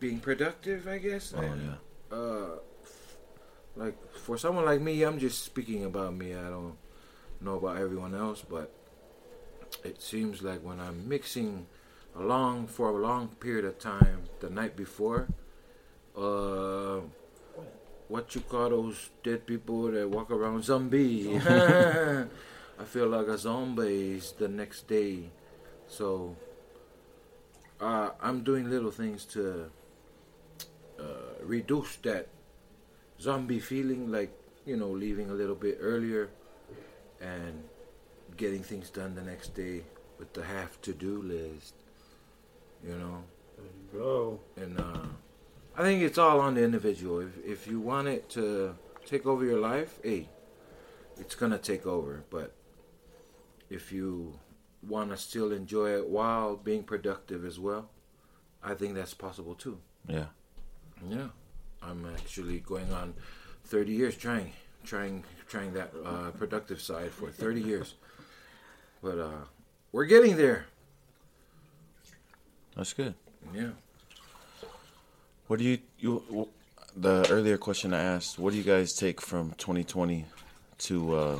[0.00, 1.32] being productive, I guess.
[1.36, 2.58] oh and, yeah, Uh,
[3.76, 6.34] like for someone like me, I'm just speaking about me.
[6.34, 6.76] I don't
[7.40, 8.72] know about everyone else, but
[9.84, 11.66] it seems like when I'm mixing
[12.16, 15.28] along for a long period of time, the night before,
[16.16, 17.00] uh,
[18.08, 21.36] what you call those dead people that walk around zombie?
[21.46, 25.30] I feel like a zombie the next day,
[25.88, 26.36] so
[27.80, 29.70] uh, I'm doing little things to
[30.98, 31.02] uh,
[31.42, 32.28] reduce that
[33.20, 34.32] zombie feeling, like
[34.64, 36.30] you know, leaving a little bit earlier
[37.20, 37.62] and
[38.36, 39.82] getting things done the next day
[40.18, 41.74] with the have to do list.
[42.86, 43.22] You know,
[43.56, 44.40] There you go.
[44.56, 45.06] and uh,
[45.76, 47.20] I think it's all on the individual.
[47.20, 48.74] If if you want it to
[49.06, 50.28] take over your life, hey,
[51.18, 52.24] it's gonna take over.
[52.30, 52.52] But
[53.70, 54.38] if you
[54.82, 57.88] want to still enjoy it while being productive as well,
[58.62, 59.78] I think that's possible too.
[60.08, 60.26] Yeah.
[61.08, 61.28] Yeah,
[61.82, 63.14] I'm actually going on
[63.64, 64.52] 30 years trying,
[64.84, 67.94] trying, trying that uh, productive side for 30 years.
[69.02, 69.44] But uh,
[69.90, 70.66] we're getting there.
[72.76, 73.14] That's good.
[73.52, 73.70] Yeah.
[75.48, 76.48] What do you you
[76.96, 78.38] the earlier question I asked?
[78.38, 80.24] What do you guys take from 2020
[80.78, 81.38] to uh,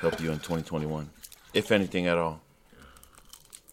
[0.00, 1.08] help you in 2021,
[1.54, 2.40] if anything at all?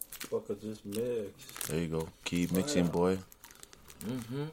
[0.10, 1.68] Fuck it, just mix.
[1.68, 2.08] There you go.
[2.24, 3.18] Keep mixing, boy.
[4.06, 4.46] Mm-hmm.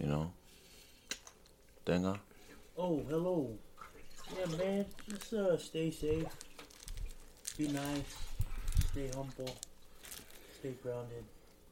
[0.00, 0.32] You know.
[1.86, 2.18] Denga.
[2.76, 3.50] Oh, hello.
[4.36, 4.86] Yeah, man.
[5.08, 6.26] Just uh, stay safe.
[7.58, 8.16] Be nice.
[8.92, 9.54] Stay humble.
[10.58, 11.24] Stay grounded.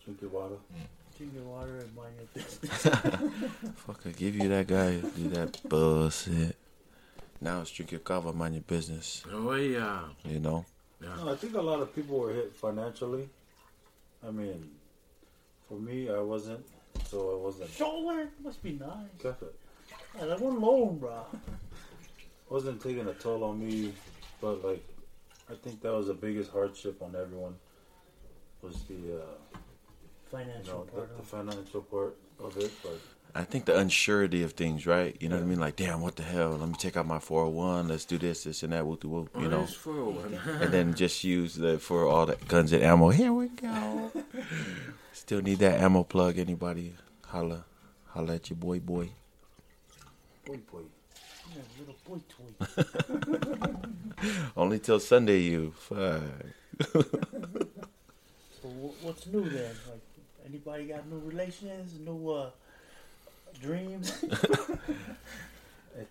[0.05, 0.55] Drink your water.
[0.75, 1.17] Mm.
[1.17, 3.73] Drink your water and mind your business.
[3.77, 4.97] Fuck, I give you that guy.
[4.97, 6.57] Do that bullshit.
[7.41, 9.23] Now it's drink your kava, mind your business.
[9.33, 10.03] Oh yeah.
[10.25, 10.65] You know.
[11.01, 11.15] Yeah.
[11.17, 13.29] No, I think a lot of people were hit financially.
[14.27, 14.71] I mean,
[15.69, 16.65] for me, I wasn't,
[17.07, 17.71] so I wasn't.
[17.71, 19.07] Shoulder must be nice.
[19.23, 19.55] Got it.
[20.19, 21.25] Yeah, that one loan, bro.
[22.49, 23.93] wasn't taking a toll on me,
[24.41, 24.85] but like,
[25.51, 27.55] I think that was the biggest hardship on everyone.
[28.63, 29.59] Was the uh, you
[30.31, 32.99] Financial know part the of financial part of it, but
[33.35, 35.17] I think the unsurety of things, right?
[35.21, 35.61] You know what I mean?
[35.61, 36.51] Like, damn, what the hell?
[36.51, 37.89] Let me take out my 401.
[37.89, 38.87] Let's do this, this, and that.
[38.87, 39.59] Whoop, whoop, you know.
[39.59, 40.35] There's for one.
[40.61, 43.11] and then just use the for all the guns and ammo.
[43.11, 44.11] Here we go.
[45.13, 46.39] Still need that ammo plug.
[46.39, 46.95] Anybody
[47.27, 47.65] holla,
[48.07, 49.11] holla at your boy, boy.
[50.45, 50.81] boy, boy.
[51.55, 53.39] Yeah, little boy toy.
[54.57, 55.73] Only till Sunday, you.
[55.77, 56.23] Fuck.
[58.61, 58.69] So
[59.03, 59.71] what's new then?
[59.89, 60.01] Like,
[60.45, 62.51] anybody got new relations, new uh,
[63.61, 64.25] dreams?
[65.95, 66.07] Hey,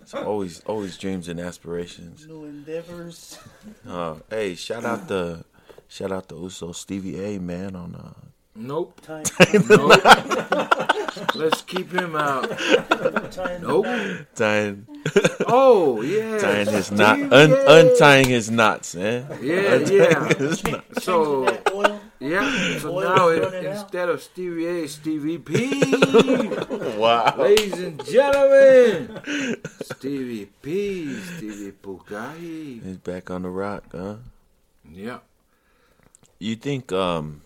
[0.00, 2.26] It's always, always dreams and aspirations.
[2.26, 3.38] new endeavors?
[3.86, 5.44] Uh, hey, shout out the,
[5.88, 7.94] shout out the Uso Stevie A man on.
[7.94, 8.12] Uh,
[8.56, 9.00] nope.
[9.02, 9.24] Time,
[9.68, 10.04] Nope.
[11.34, 12.48] Let's keep him out.
[13.32, 13.86] time Nope.
[14.34, 14.86] tying,
[15.46, 16.38] Oh yeah.
[16.38, 19.24] tying his knot, un, untying his knots, eh?
[19.40, 20.32] Yeah, yeah.
[20.32, 21.44] Changing So
[22.20, 22.78] yeah.
[22.78, 23.76] So Oil now it, running out.
[23.82, 25.82] instead of Stevie A, Stevie P.
[26.98, 27.34] Wow.
[27.38, 29.20] Ladies and gentlemen,
[29.82, 32.82] Stevie P, Stevie Pukai.
[32.82, 34.16] He's back on the rock, huh?
[34.90, 35.18] Yeah.
[36.38, 37.42] You think, um,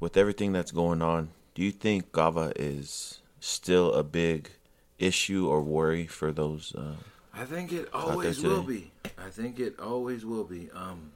[0.00, 4.50] with everything that's going on, do you think Kava is still a big
[4.98, 6.74] issue or worry for those?
[6.74, 6.96] Uh,
[7.34, 8.90] I think it always will be.
[9.16, 10.70] I think it always will be.
[10.74, 11.12] Um,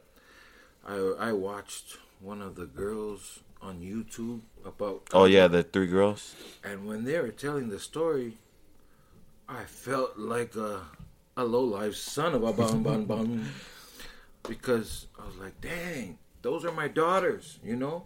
[0.86, 5.02] I I watched one of the girls on YouTube about.
[5.12, 6.34] oh yeah, the three girls.
[6.64, 8.38] And when they were telling the story,
[9.48, 10.82] I felt like a
[11.36, 13.48] a low life son of a bum bum bum,
[14.48, 17.58] because I was like, dang, those are my daughters.
[17.64, 18.04] You know,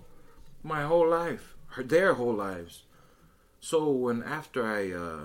[0.67, 2.83] my whole life, her their whole lives.
[3.61, 5.21] So when after I uh,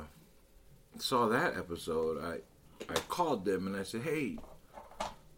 [0.98, 2.40] saw that episode, I
[2.90, 4.38] I called them and I said, hey,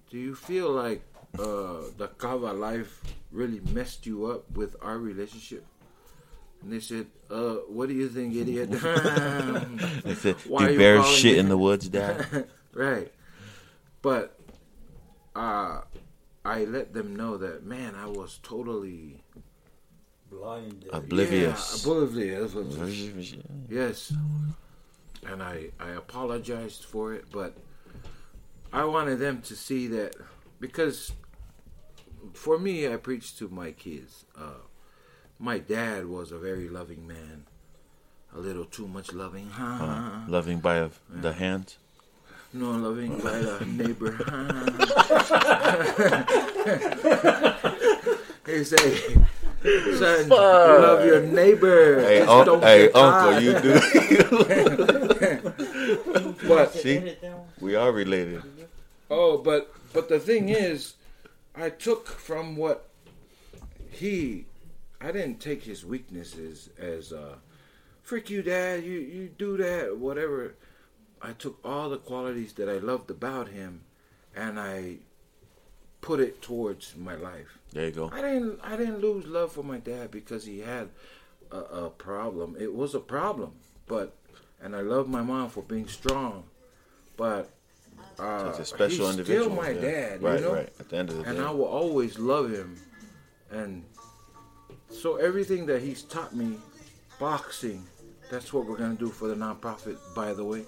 [0.10, 1.04] do you feel like
[1.40, 5.66] uh, the Kava life really messed you up with our relationship?
[6.62, 8.70] And they said, uh, what do you think, idiot?
[10.04, 13.12] They said, Why "Do bears calling shit me?" in the woods, Dad?" right.
[14.02, 14.40] But
[15.36, 15.82] uh,
[16.46, 19.24] I let them know that, man, I was totally
[20.40, 20.90] Blinded.
[20.92, 21.86] Oblivious.
[21.86, 23.36] Yeah, oblivious.
[23.70, 24.14] Yes.
[25.26, 27.56] And I, I apologized for it, but
[28.72, 30.16] I wanted them to see that
[30.60, 31.12] because
[32.34, 34.26] for me, I preach to my kids.
[34.38, 34.64] Uh,
[35.40, 37.46] my dad was a very loving man,
[38.36, 39.50] a little too much loving.
[39.52, 41.76] Uh, loving by a, the hand.
[42.54, 44.14] No loving by the neighbor.
[48.46, 49.18] he say,
[49.98, 52.02] son, love your neighbor.
[52.02, 53.80] Hey, Just un- don't hey, get uncle, caught." you do.
[56.48, 56.98] But See?
[56.98, 57.48] Edit that one.
[57.62, 58.42] we are related.
[59.10, 60.96] Oh, but but the thing is,
[61.56, 62.90] I took from what
[63.90, 64.46] he.
[65.00, 67.36] I didn't take his weaknesses as uh,
[68.02, 70.56] "freak you, dad." You you do that, whatever.
[71.22, 73.82] I took all the qualities that I loved about him,
[74.36, 74.98] and I
[76.04, 77.58] put it towards my life.
[77.72, 78.12] There you go.
[78.14, 80.90] I didn't I didn't lose love for my dad because he had
[81.52, 82.56] a, a problem.
[82.60, 83.54] It was a problem,
[83.88, 84.14] but
[84.62, 86.44] and I love my mom for being strong,
[87.18, 87.50] but
[88.20, 89.46] uh, He's a special he's individual.
[89.46, 89.82] still my yeah.
[89.82, 90.54] dad, Right, you know.
[90.54, 90.70] right.
[90.80, 91.44] At the end of the And day.
[91.44, 92.76] I will always love him,
[93.50, 93.84] and
[94.90, 96.58] so everything that he's taught me,
[97.20, 97.84] boxing,
[98.30, 99.98] that's what we're gonna do for the nonprofit.
[100.16, 100.64] By the way,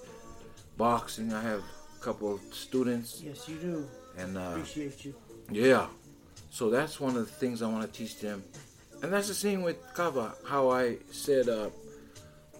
[0.78, 1.32] boxing.
[1.34, 3.88] I have a couple of students, Yes, you do.
[4.18, 5.14] and uh, Appreciate you.
[5.52, 5.88] Yeah.
[6.50, 8.44] So that's one of the things I want to teach them.
[9.04, 11.70] And that's the same with Kava, how I said uh,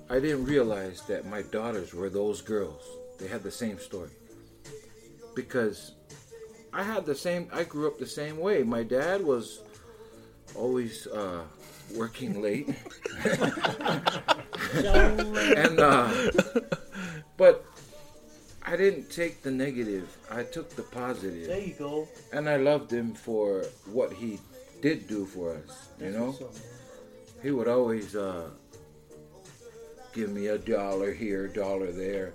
[0.10, 2.84] I didn't realize that my daughters were those girls.
[3.20, 4.10] They had the same story.
[5.36, 5.94] Because
[6.74, 8.64] I had the same, I grew up the same way.
[8.64, 9.62] My dad was
[10.56, 11.44] always uh,
[11.96, 12.68] working late.
[14.74, 16.30] and, uh,
[17.38, 17.66] but
[18.68, 22.08] I didn't take the negative, I took the positive There you go.
[22.34, 24.40] and I loved him for what he
[24.82, 25.90] did do for us.
[26.02, 26.36] You know,
[27.44, 28.50] he would always uh,
[30.14, 32.34] give me a dollar here, dollar there,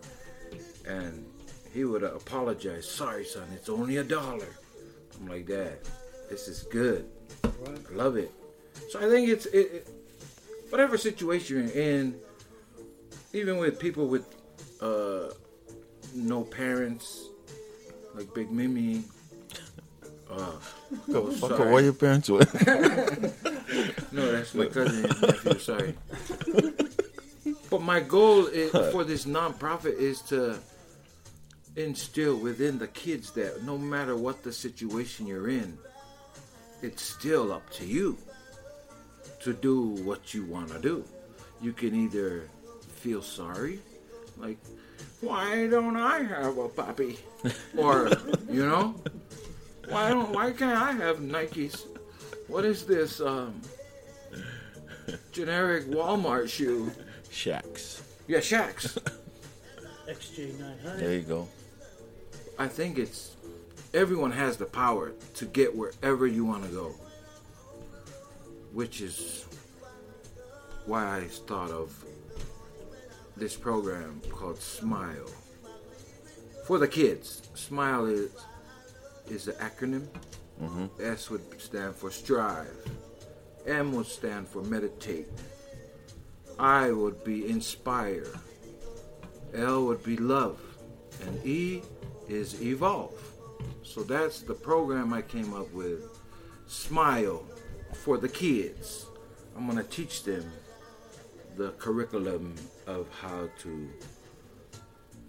[0.87, 1.27] and
[1.73, 2.89] he would uh, apologize.
[2.89, 4.49] Sorry, son, it's only a dollar.
[5.21, 5.79] I'm like, Dad,
[6.29, 7.07] this is good.
[7.43, 7.79] Right.
[7.91, 8.31] I love it.
[8.89, 9.89] So I think it's it, it,
[10.71, 12.15] whatever situation you're in,
[13.33, 14.27] even with people with
[14.81, 15.31] uh,
[16.15, 17.29] no parents,
[18.15, 19.05] like Big Mimi.
[20.31, 20.53] Uh,
[21.11, 21.73] Go, fuck sorry.
[21.73, 22.49] where your parents with?
[24.13, 25.59] No, that's my cousin and nephew.
[25.59, 25.95] Sorry.
[27.69, 30.57] But my goal is, for this nonprofit is to
[31.77, 35.77] instill within the kids that no matter what the situation you're in,
[36.83, 38.17] it's still up to you
[39.43, 41.05] to do what you want to do.
[41.61, 42.49] You can either
[42.97, 43.81] feel sorry,
[44.37, 44.59] like,
[45.21, 47.19] why don't I have a puppy?
[47.77, 48.11] Or,
[48.51, 48.95] you know,
[49.89, 51.87] why don't why can't I have Nikes?
[52.49, 53.63] What is this um
[55.33, 56.93] generic Walmart shoe?
[57.31, 58.03] Shacks.
[58.29, 58.99] Yeah, Shacks.
[60.09, 60.99] XJ900.
[60.99, 61.49] There you go.
[62.59, 63.37] I think it's
[63.95, 66.95] everyone has the power to get wherever you want to go,
[68.73, 69.47] which is
[70.87, 72.05] why I thought of
[73.41, 75.31] this program called Smile
[76.67, 77.43] for the kids.
[77.55, 78.31] Smile is
[79.29, 80.07] is the acronym.
[80.63, 80.87] Mm-hmm.
[81.01, 82.77] S would stand for strive.
[83.67, 85.29] M would stand for meditate.
[86.59, 88.29] I would be inspire.
[89.55, 90.61] L would be love.
[91.27, 91.83] And E
[92.29, 93.19] is evolve.
[93.83, 96.03] So that's the program I came up with.
[96.67, 97.43] Smile
[97.95, 99.07] for the kids.
[99.57, 100.53] I'm going to teach them
[101.57, 102.55] the curriculum
[102.91, 103.89] of how to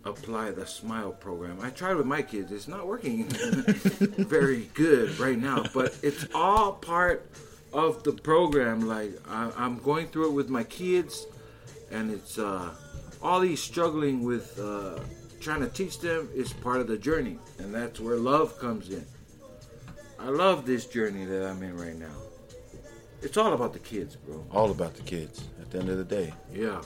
[0.04, 1.60] apply the smile program.
[1.62, 2.52] I tried with my kids.
[2.52, 7.30] It's not working very good right now, but it's all part
[7.72, 8.82] of the program.
[8.88, 11.26] Like I, I'm going through it with my kids,
[11.92, 12.74] and it's uh,
[13.22, 15.00] all these struggling with uh,
[15.40, 19.06] trying to teach them is part of the journey, and that's where love comes in.
[20.20, 22.16] I love this journey that I'm in right now.
[23.24, 24.44] It's all about the kids, bro.
[24.52, 25.44] All about the kids.
[25.60, 26.82] At the end of the day, Yeah.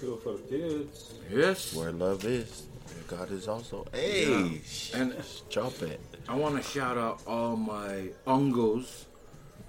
[0.00, 1.14] Do it for the kids.
[1.30, 1.74] Yes.
[1.74, 2.64] where love is,
[3.08, 3.86] God is also.
[3.92, 4.60] Hey,
[4.92, 4.98] Yeah.
[4.98, 5.14] And-
[5.48, 6.00] chop it.
[6.28, 9.06] I want to shout out all my uncles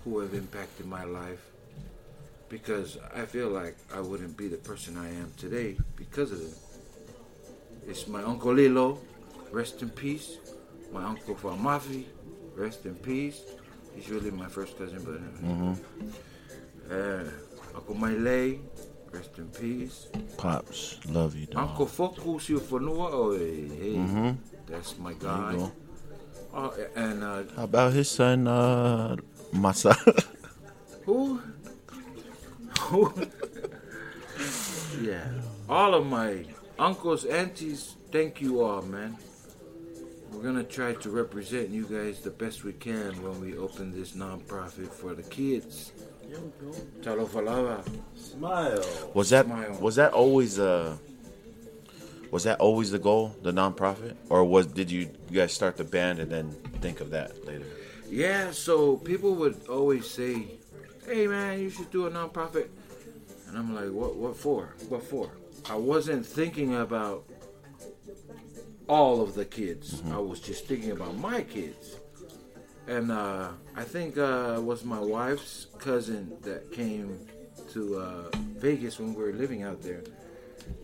[0.03, 1.41] who have impacted my life
[2.49, 6.53] because I feel like I wouldn't be the person I am today because of them.
[7.87, 8.99] It's my uncle Lilo,
[9.51, 10.37] rest in peace.
[10.91, 12.05] My uncle Falmafi,
[12.55, 13.41] rest in peace.
[13.95, 15.75] He's really my first cousin, but anyway.
[16.89, 17.29] Uh,
[17.75, 18.59] Uncle Maile,
[19.15, 20.07] rest in peace.
[20.37, 21.69] Pops, love you, dog.
[21.69, 24.35] Uncle Foku Siufanua, oh, hey, hey,
[24.67, 25.55] that's my guy.
[26.53, 29.15] Oh, and uh, How about his son, uh,
[29.53, 29.95] Masa?
[31.05, 31.41] Who?
[32.79, 33.13] Who?
[35.01, 35.27] yeah.
[35.69, 36.45] All of my
[36.77, 39.17] uncles, aunties, thank you all, man.
[40.31, 44.11] We're gonna try to represent you guys the best we can when we open this
[44.11, 45.93] nonprofit for the kids.
[46.29, 46.77] There we go.
[47.01, 47.83] Talofa lava.
[48.15, 48.83] Smile.
[49.13, 49.77] was that Smile.
[49.79, 50.97] was that always uh
[52.31, 55.83] was that always the goal, the nonprofit, or was did you, you guys start the
[55.85, 56.51] band and then
[56.81, 57.65] think of that later?
[58.09, 60.47] Yeah, so people would always say,
[61.07, 62.67] "Hey, man, you should do a nonprofit,"
[63.47, 64.15] and I'm like, "What?
[64.15, 64.73] What for?
[64.89, 65.29] What for?"
[65.69, 67.23] I wasn't thinking about
[68.89, 70.01] all of the kids.
[70.11, 71.97] I was just thinking about my kids,
[72.87, 77.19] and uh, I think uh, it was my wife's cousin that came
[77.71, 80.03] to uh, Vegas when we were living out there,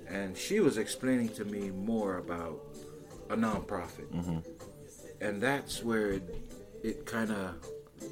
[0.08, 2.60] and she was explaining to me more about
[3.30, 4.44] a nonprofit
[5.22, 6.24] and that's where it,
[6.84, 7.56] it kind of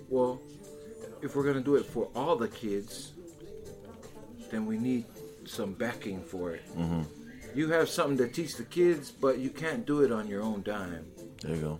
[0.08, 0.40] well
[1.22, 3.12] if we're gonna do it for all the kids
[4.50, 5.06] then we need
[5.46, 6.62] some backing for it.
[6.78, 7.02] Mm-hmm.
[7.56, 10.62] You have something to teach the kids, but you can't do it on your own
[10.64, 11.06] dime.
[11.42, 11.80] There you go.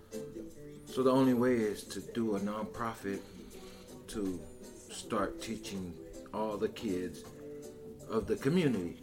[0.90, 3.20] So the only way is to do a nonprofit
[4.08, 4.40] to
[4.92, 5.94] start teaching
[6.34, 7.24] all the kids
[8.10, 8.98] of the community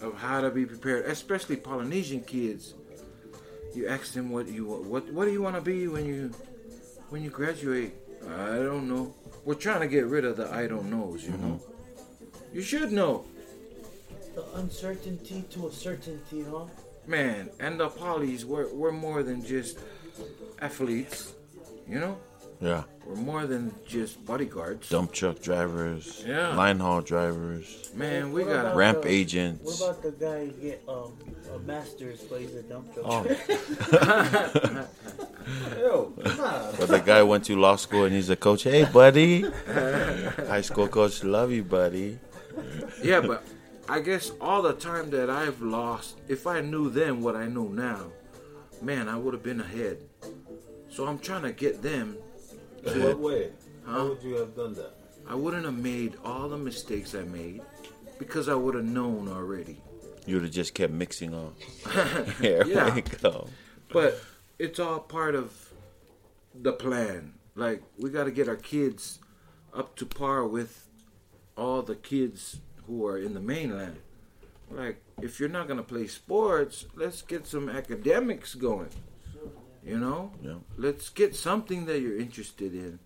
[0.00, 2.74] of how to be prepared, especially Polynesian kids.
[3.74, 6.32] You ask them what you what what do you want to be when you
[7.08, 7.94] when you graduate?
[8.28, 9.14] I don't know.
[9.44, 11.60] We're trying to get rid of the I don't knows, you know.
[11.60, 12.56] Mm-hmm.
[12.56, 13.24] You should know,
[14.34, 16.64] The uncertainty to a certainty, huh?
[17.06, 17.48] man.
[17.60, 19.78] And the polys, we're we're more than just
[20.60, 21.32] athletes,
[21.88, 22.16] you know.
[22.60, 22.82] Yeah.
[23.06, 24.88] We're more than just bodyguards.
[24.90, 26.22] Dump truck drivers.
[26.26, 26.54] Yeah.
[26.54, 27.90] Line haul drivers.
[27.94, 29.80] Man, we got Ramp the- agents.
[29.80, 31.16] What about the guy who get um
[31.54, 33.06] a master's plays a dump truck?
[33.08, 33.24] Oh.
[35.78, 36.12] Yo.
[36.16, 38.64] But the guy went to law school and he's a coach.
[38.64, 39.42] Hey, buddy.
[39.66, 42.18] High school coach, love you, buddy.
[43.02, 43.42] Yeah, but
[43.88, 47.68] I guess all the time that I've lost, if I knew then what I know
[47.68, 48.12] now,
[48.82, 49.98] man, I would have been ahead.
[50.90, 52.16] So I'm trying to get them.
[52.84, 53.50] In what way?
[53.84, 53.92] Huh?
[53.92, 54.94] How would you have done that?
[55.28, 57.62] I wouldn't have made all the mistakes I made
[58.18, 59.80] because I would have known already.
[60.26, 61.54] You would have just kept mixing on.
[62.40, 62.94] Here Yeah.
[62.94, 63.48] we go.
[63.92, 64.20] But
[64.58, 65.72] it's all part of
[66.54, 67.34] the plan.
[67.54, 69.18] Like we got to get our kids
[69.74, 70.86] up to par with
[71.56, 73.98] all the kids who are in the mainland.
[74.70, 78.88] Like if you're not gonna play sports, let's get some academics going.
[79.84, 80.56] You know, Yeah.
[80.76, 82.98] let's get something that you're interested in,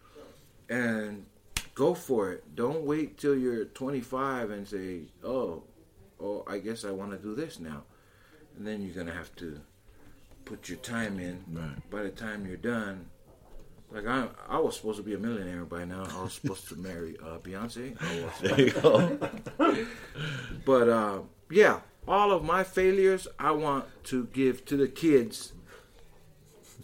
[0.69, 1.27] and
[1.75, 2.55] go for it.
[2.57, 5.63] Don't wait till you're 25 and say, "Oh,
[6.21, 7.85] oh, I guess I want to do this now,"
[8.57, 9.61] and then you're gonna have to
[10.45, 11.45] put your time in.
[11.53, 11.91] Right.
[11.91, 13.07] By the time you're done,
[13.93, 16.05] like I, I was supposed to be a millionaire by now.
[16.11, 17.95] I was supposed to marry uh, Beyonce.
[18.25, 18.41] Was.
[18.41, 19.19] There you go.
[20.65, 21.19] But uh,
[21.51, 25.53] yeah, all of my failures I want to give to the kids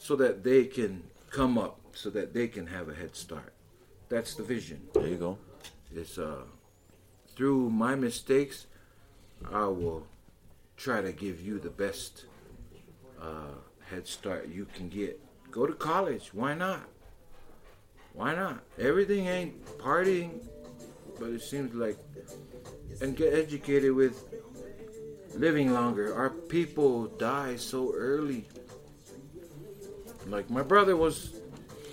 [0.00, 3.52] so that they can come up, so that they can have a head start.
[4.08, 4.80] That's the vision.
[4.94, 5.38] There you go.
[5.94, 6.44] It's uh,
[7.36, 8.66] through my mistakes,
[9.52, 10.06] I will
[10.78, 12.24] try to give you the best
[13.20, 13.58] uh,
[13.90, 15.20] head start you can get.
[15.50, 16.32] Go to college.
[16.32, 16.88] Why not?
[18.14, 18.62] Why not?
[18.78, 20.40] Everything ain't partying,
[21.18, 21.98] but it seems like,
[23.02, 24.24] and get educated with
[25.34, 26.14] living longer.
[26.14, 28.46] Our people die so early.
[30.30, 31.40] Like my brother was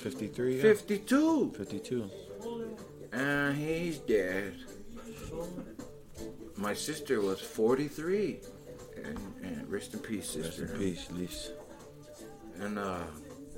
[0.01, 0.57] 53.
[0.57, 0.61] yeah.
[0.61, 2.09] 52 52.
[3.11, 4.53] and he's dead.
[6.55, 8.39] My sister was 43.
[9.03, 10.63] And, and rest in peace, sister.
[10.63, 11.51] Rest in peace, Lise.
[12.59, 13.03] And uh,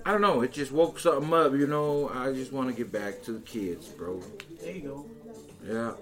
[0.06, 2.10] I don't know, it just woke something up, you know.
[2.14, 4.22] I just want to get back to the kids, bro.
[4.62, 5.06] There you go.
[5.66, 5.94] Yeah.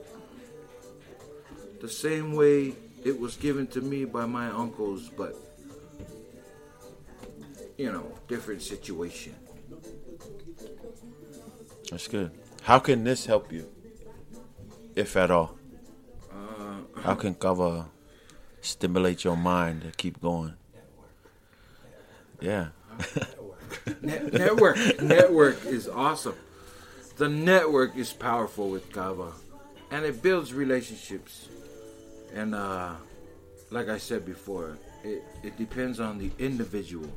[1.81, 2.73] The same way
[3.03, 5.35] it was given to me by my uncles, but
[7.77, 9.35] you know, different situation.
[11.89, 12.31] That's good.
[12.63, 13.69] How can this help you,
[14.95, 15.57] if at all?
[16.31, 17.87] Uh, How can kava
[18.61, 20.55] stimulate your mind to keep going?
[22.41, 22.67] Yeah.
[24.01, 26.35] Net- network network is awesome.
[27.17, 29.31] The network is powerful with Kava,
[29.91, 31.47] and it builds relationships.
[32.33, 32.93] And uh,
[33.71, 37.09] like I said before, it, it depends on the individual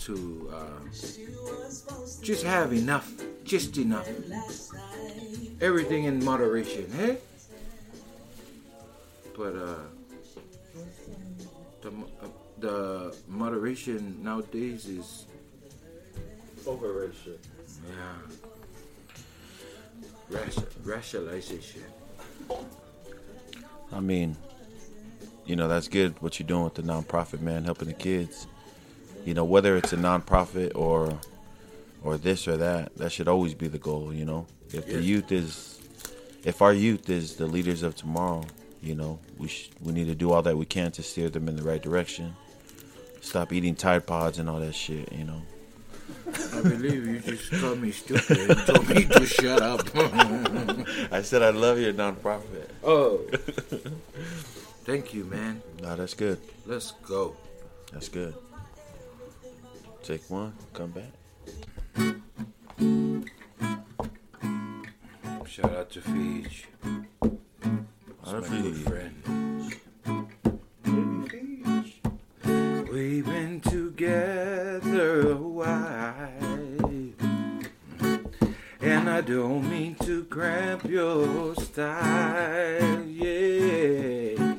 [0.00, 0.88] to uh,
[2.22, 3.12] just have enough,
[3.44, 4.08] just enough.
[5.60, 7.16] Everything in moderation, eh?
[9.36, 9.74] But uh,
[11.82, 12.28] the uh,
[12.58, 15.26] the moderation nowadays is
[16.66, 17.38] Overration.
[17.88, 18.36] yeah.
[20.28, 21.82] Ration, rationalization.
[23.92, 24.36] I mean,
[25.46, 28.46] you know, that's good what you're doing with the nonprofit, man, helping the kids.
[29.24, 31.18] You know, whether it's a nonprofit or
[32.02, 34.46] or this or that, that should always be the goal, you know.
[34.72, 35.80] If the youth is
[36.44, 38.44] if our youth is the leaders of tomorrow,
[38.82, 41.48] you know, we sh- we need to do all that we can to steer them
[41.48, 42.34] in the right direction.
[43.20, 45.42] Stop eating Tide Pods and all that shit, you know.
[46.54, 49.82] I believe you just called me stupid and told me to shut up.
[51.12, 52.68] I said I love your nonprofit.
[52.82, 53.18] oh.
[54.84, 55.62] Thank you, man.
[55.82, 56.40] No, that's good.
[56.66, 57.36] Let's go.
[57.92, 58.34] That's good.
[60.02, 61.12] Take one, come back.
[65.46, 66.00] Shout out to
[68.26, 69.22] Out of my good friend.
[72.90, 76.30] We've been together a while.
[78.80, 84.54] And I don't mean to cramp your style, yeah.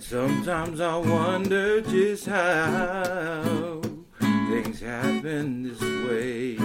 [0.00, 3.81] Sometimes I wonder just how
[4.82, 6.56] things happen this way.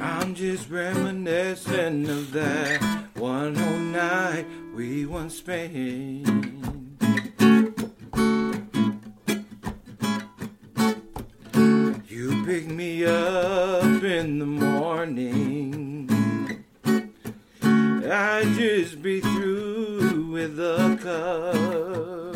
[0.00, 2.82] I'm just reminiscing of that
[3.14, 5.72] one whole night we once spent.
[12.08, 16.10] You pick me up in the morning.
[18.06, 20.03] I just be through
[20.34, 22.34] with a cup.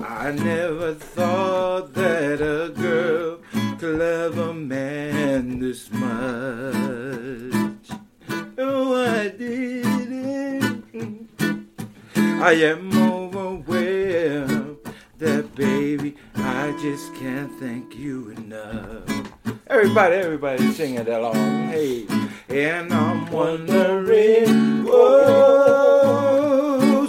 [0.00, 3.40] I never thought that a girl
[3.78, 6.14] could love a man this much.
[8.56, 10.84] Oh, I didn't.
[12.16, 14.78] I am overwhelmed
[15.18, 19.04] that baby, I just can't thank you enough.
[19.66, 21.68] Everybody, everybody sing it along.
[21.68, 22.06] Hey,
[22.50, 26.26] and I'm wondering, oh,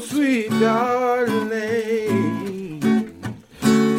[0.06, 2.12] sweet darling,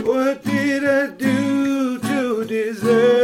[0.05, 3.21] what did I do to deserve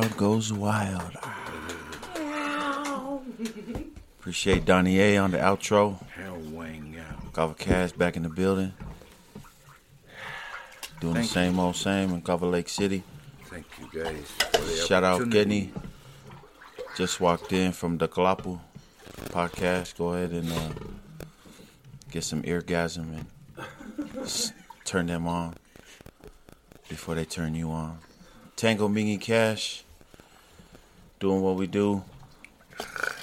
[0.00, 1.16] crowd goes wild.
[4.18, 6.02] Appreciate Donnie A on the outro.
[6.08, 7.32] Hell wang out.
[7.32, 8.72] Cover Cash back in the building.
[11.00, 13.02] Doing Thank the same old same in Kava Lake City.
[13.46, 14.86] Thank you guys.
[14.86, 15.28] Shout out.
[15.28, 15.72] Gedney.
[16.96, 18.60] Just walked in from the Kalapu
[19.26, 19.98] podcast.
[19.98, 20.70] Go ahead and uh,
[22.10, 24.52] get some eargasm and
[24.84, 25.54] turn them on
[26.88, 27.98] before they turn you on.
[28.62, 29.82] Tango Mingy Cash.
[31.18, 32.04] Doing what we do.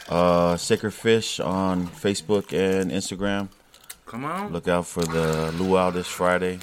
[0.10, 3.48] Uh, Sacred Fish on Facebook and Instagram.
[4.06, 4.52] Come on.
[4.52, 6.60] Look out for the luau this Friday.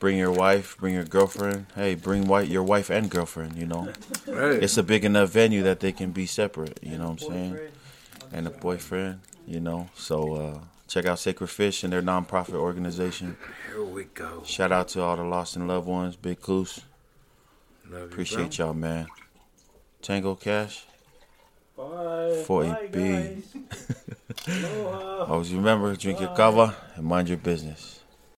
[0.00, 1.66] Bring your wife, bring your girlfriend.
[1.76, 3.54] Hey, bring white your wife and girlfriend.
[3.56, 3.92] You know,
[4.26, 4.60] Right.
[4.60, 6.80] it's a big enough venue that they can be separate.
[6.82, 7.58] You know what I'm saying?
[8.32, 9.20] And a boyfriend.
[9.46, 13.36] You know, so uh, check out Sacred Fish and their nonprofit organization.
[13.70, 14.42] Here we go.
[14.44, 16.16] Shout out to all the lost and loved ones.
[16.16, 16.80] Big Coos.
[17.90, 18.66] Love Appreciate bro.
[18.66, 19.06] y'all, man.
[20.02, 20.84] Tango Cash.
[21.76, 22.42] Bye.
[22.46, 23.42] For Bye, a B.
[25.28, 27.95] Always remember, drink your kava and mind your business.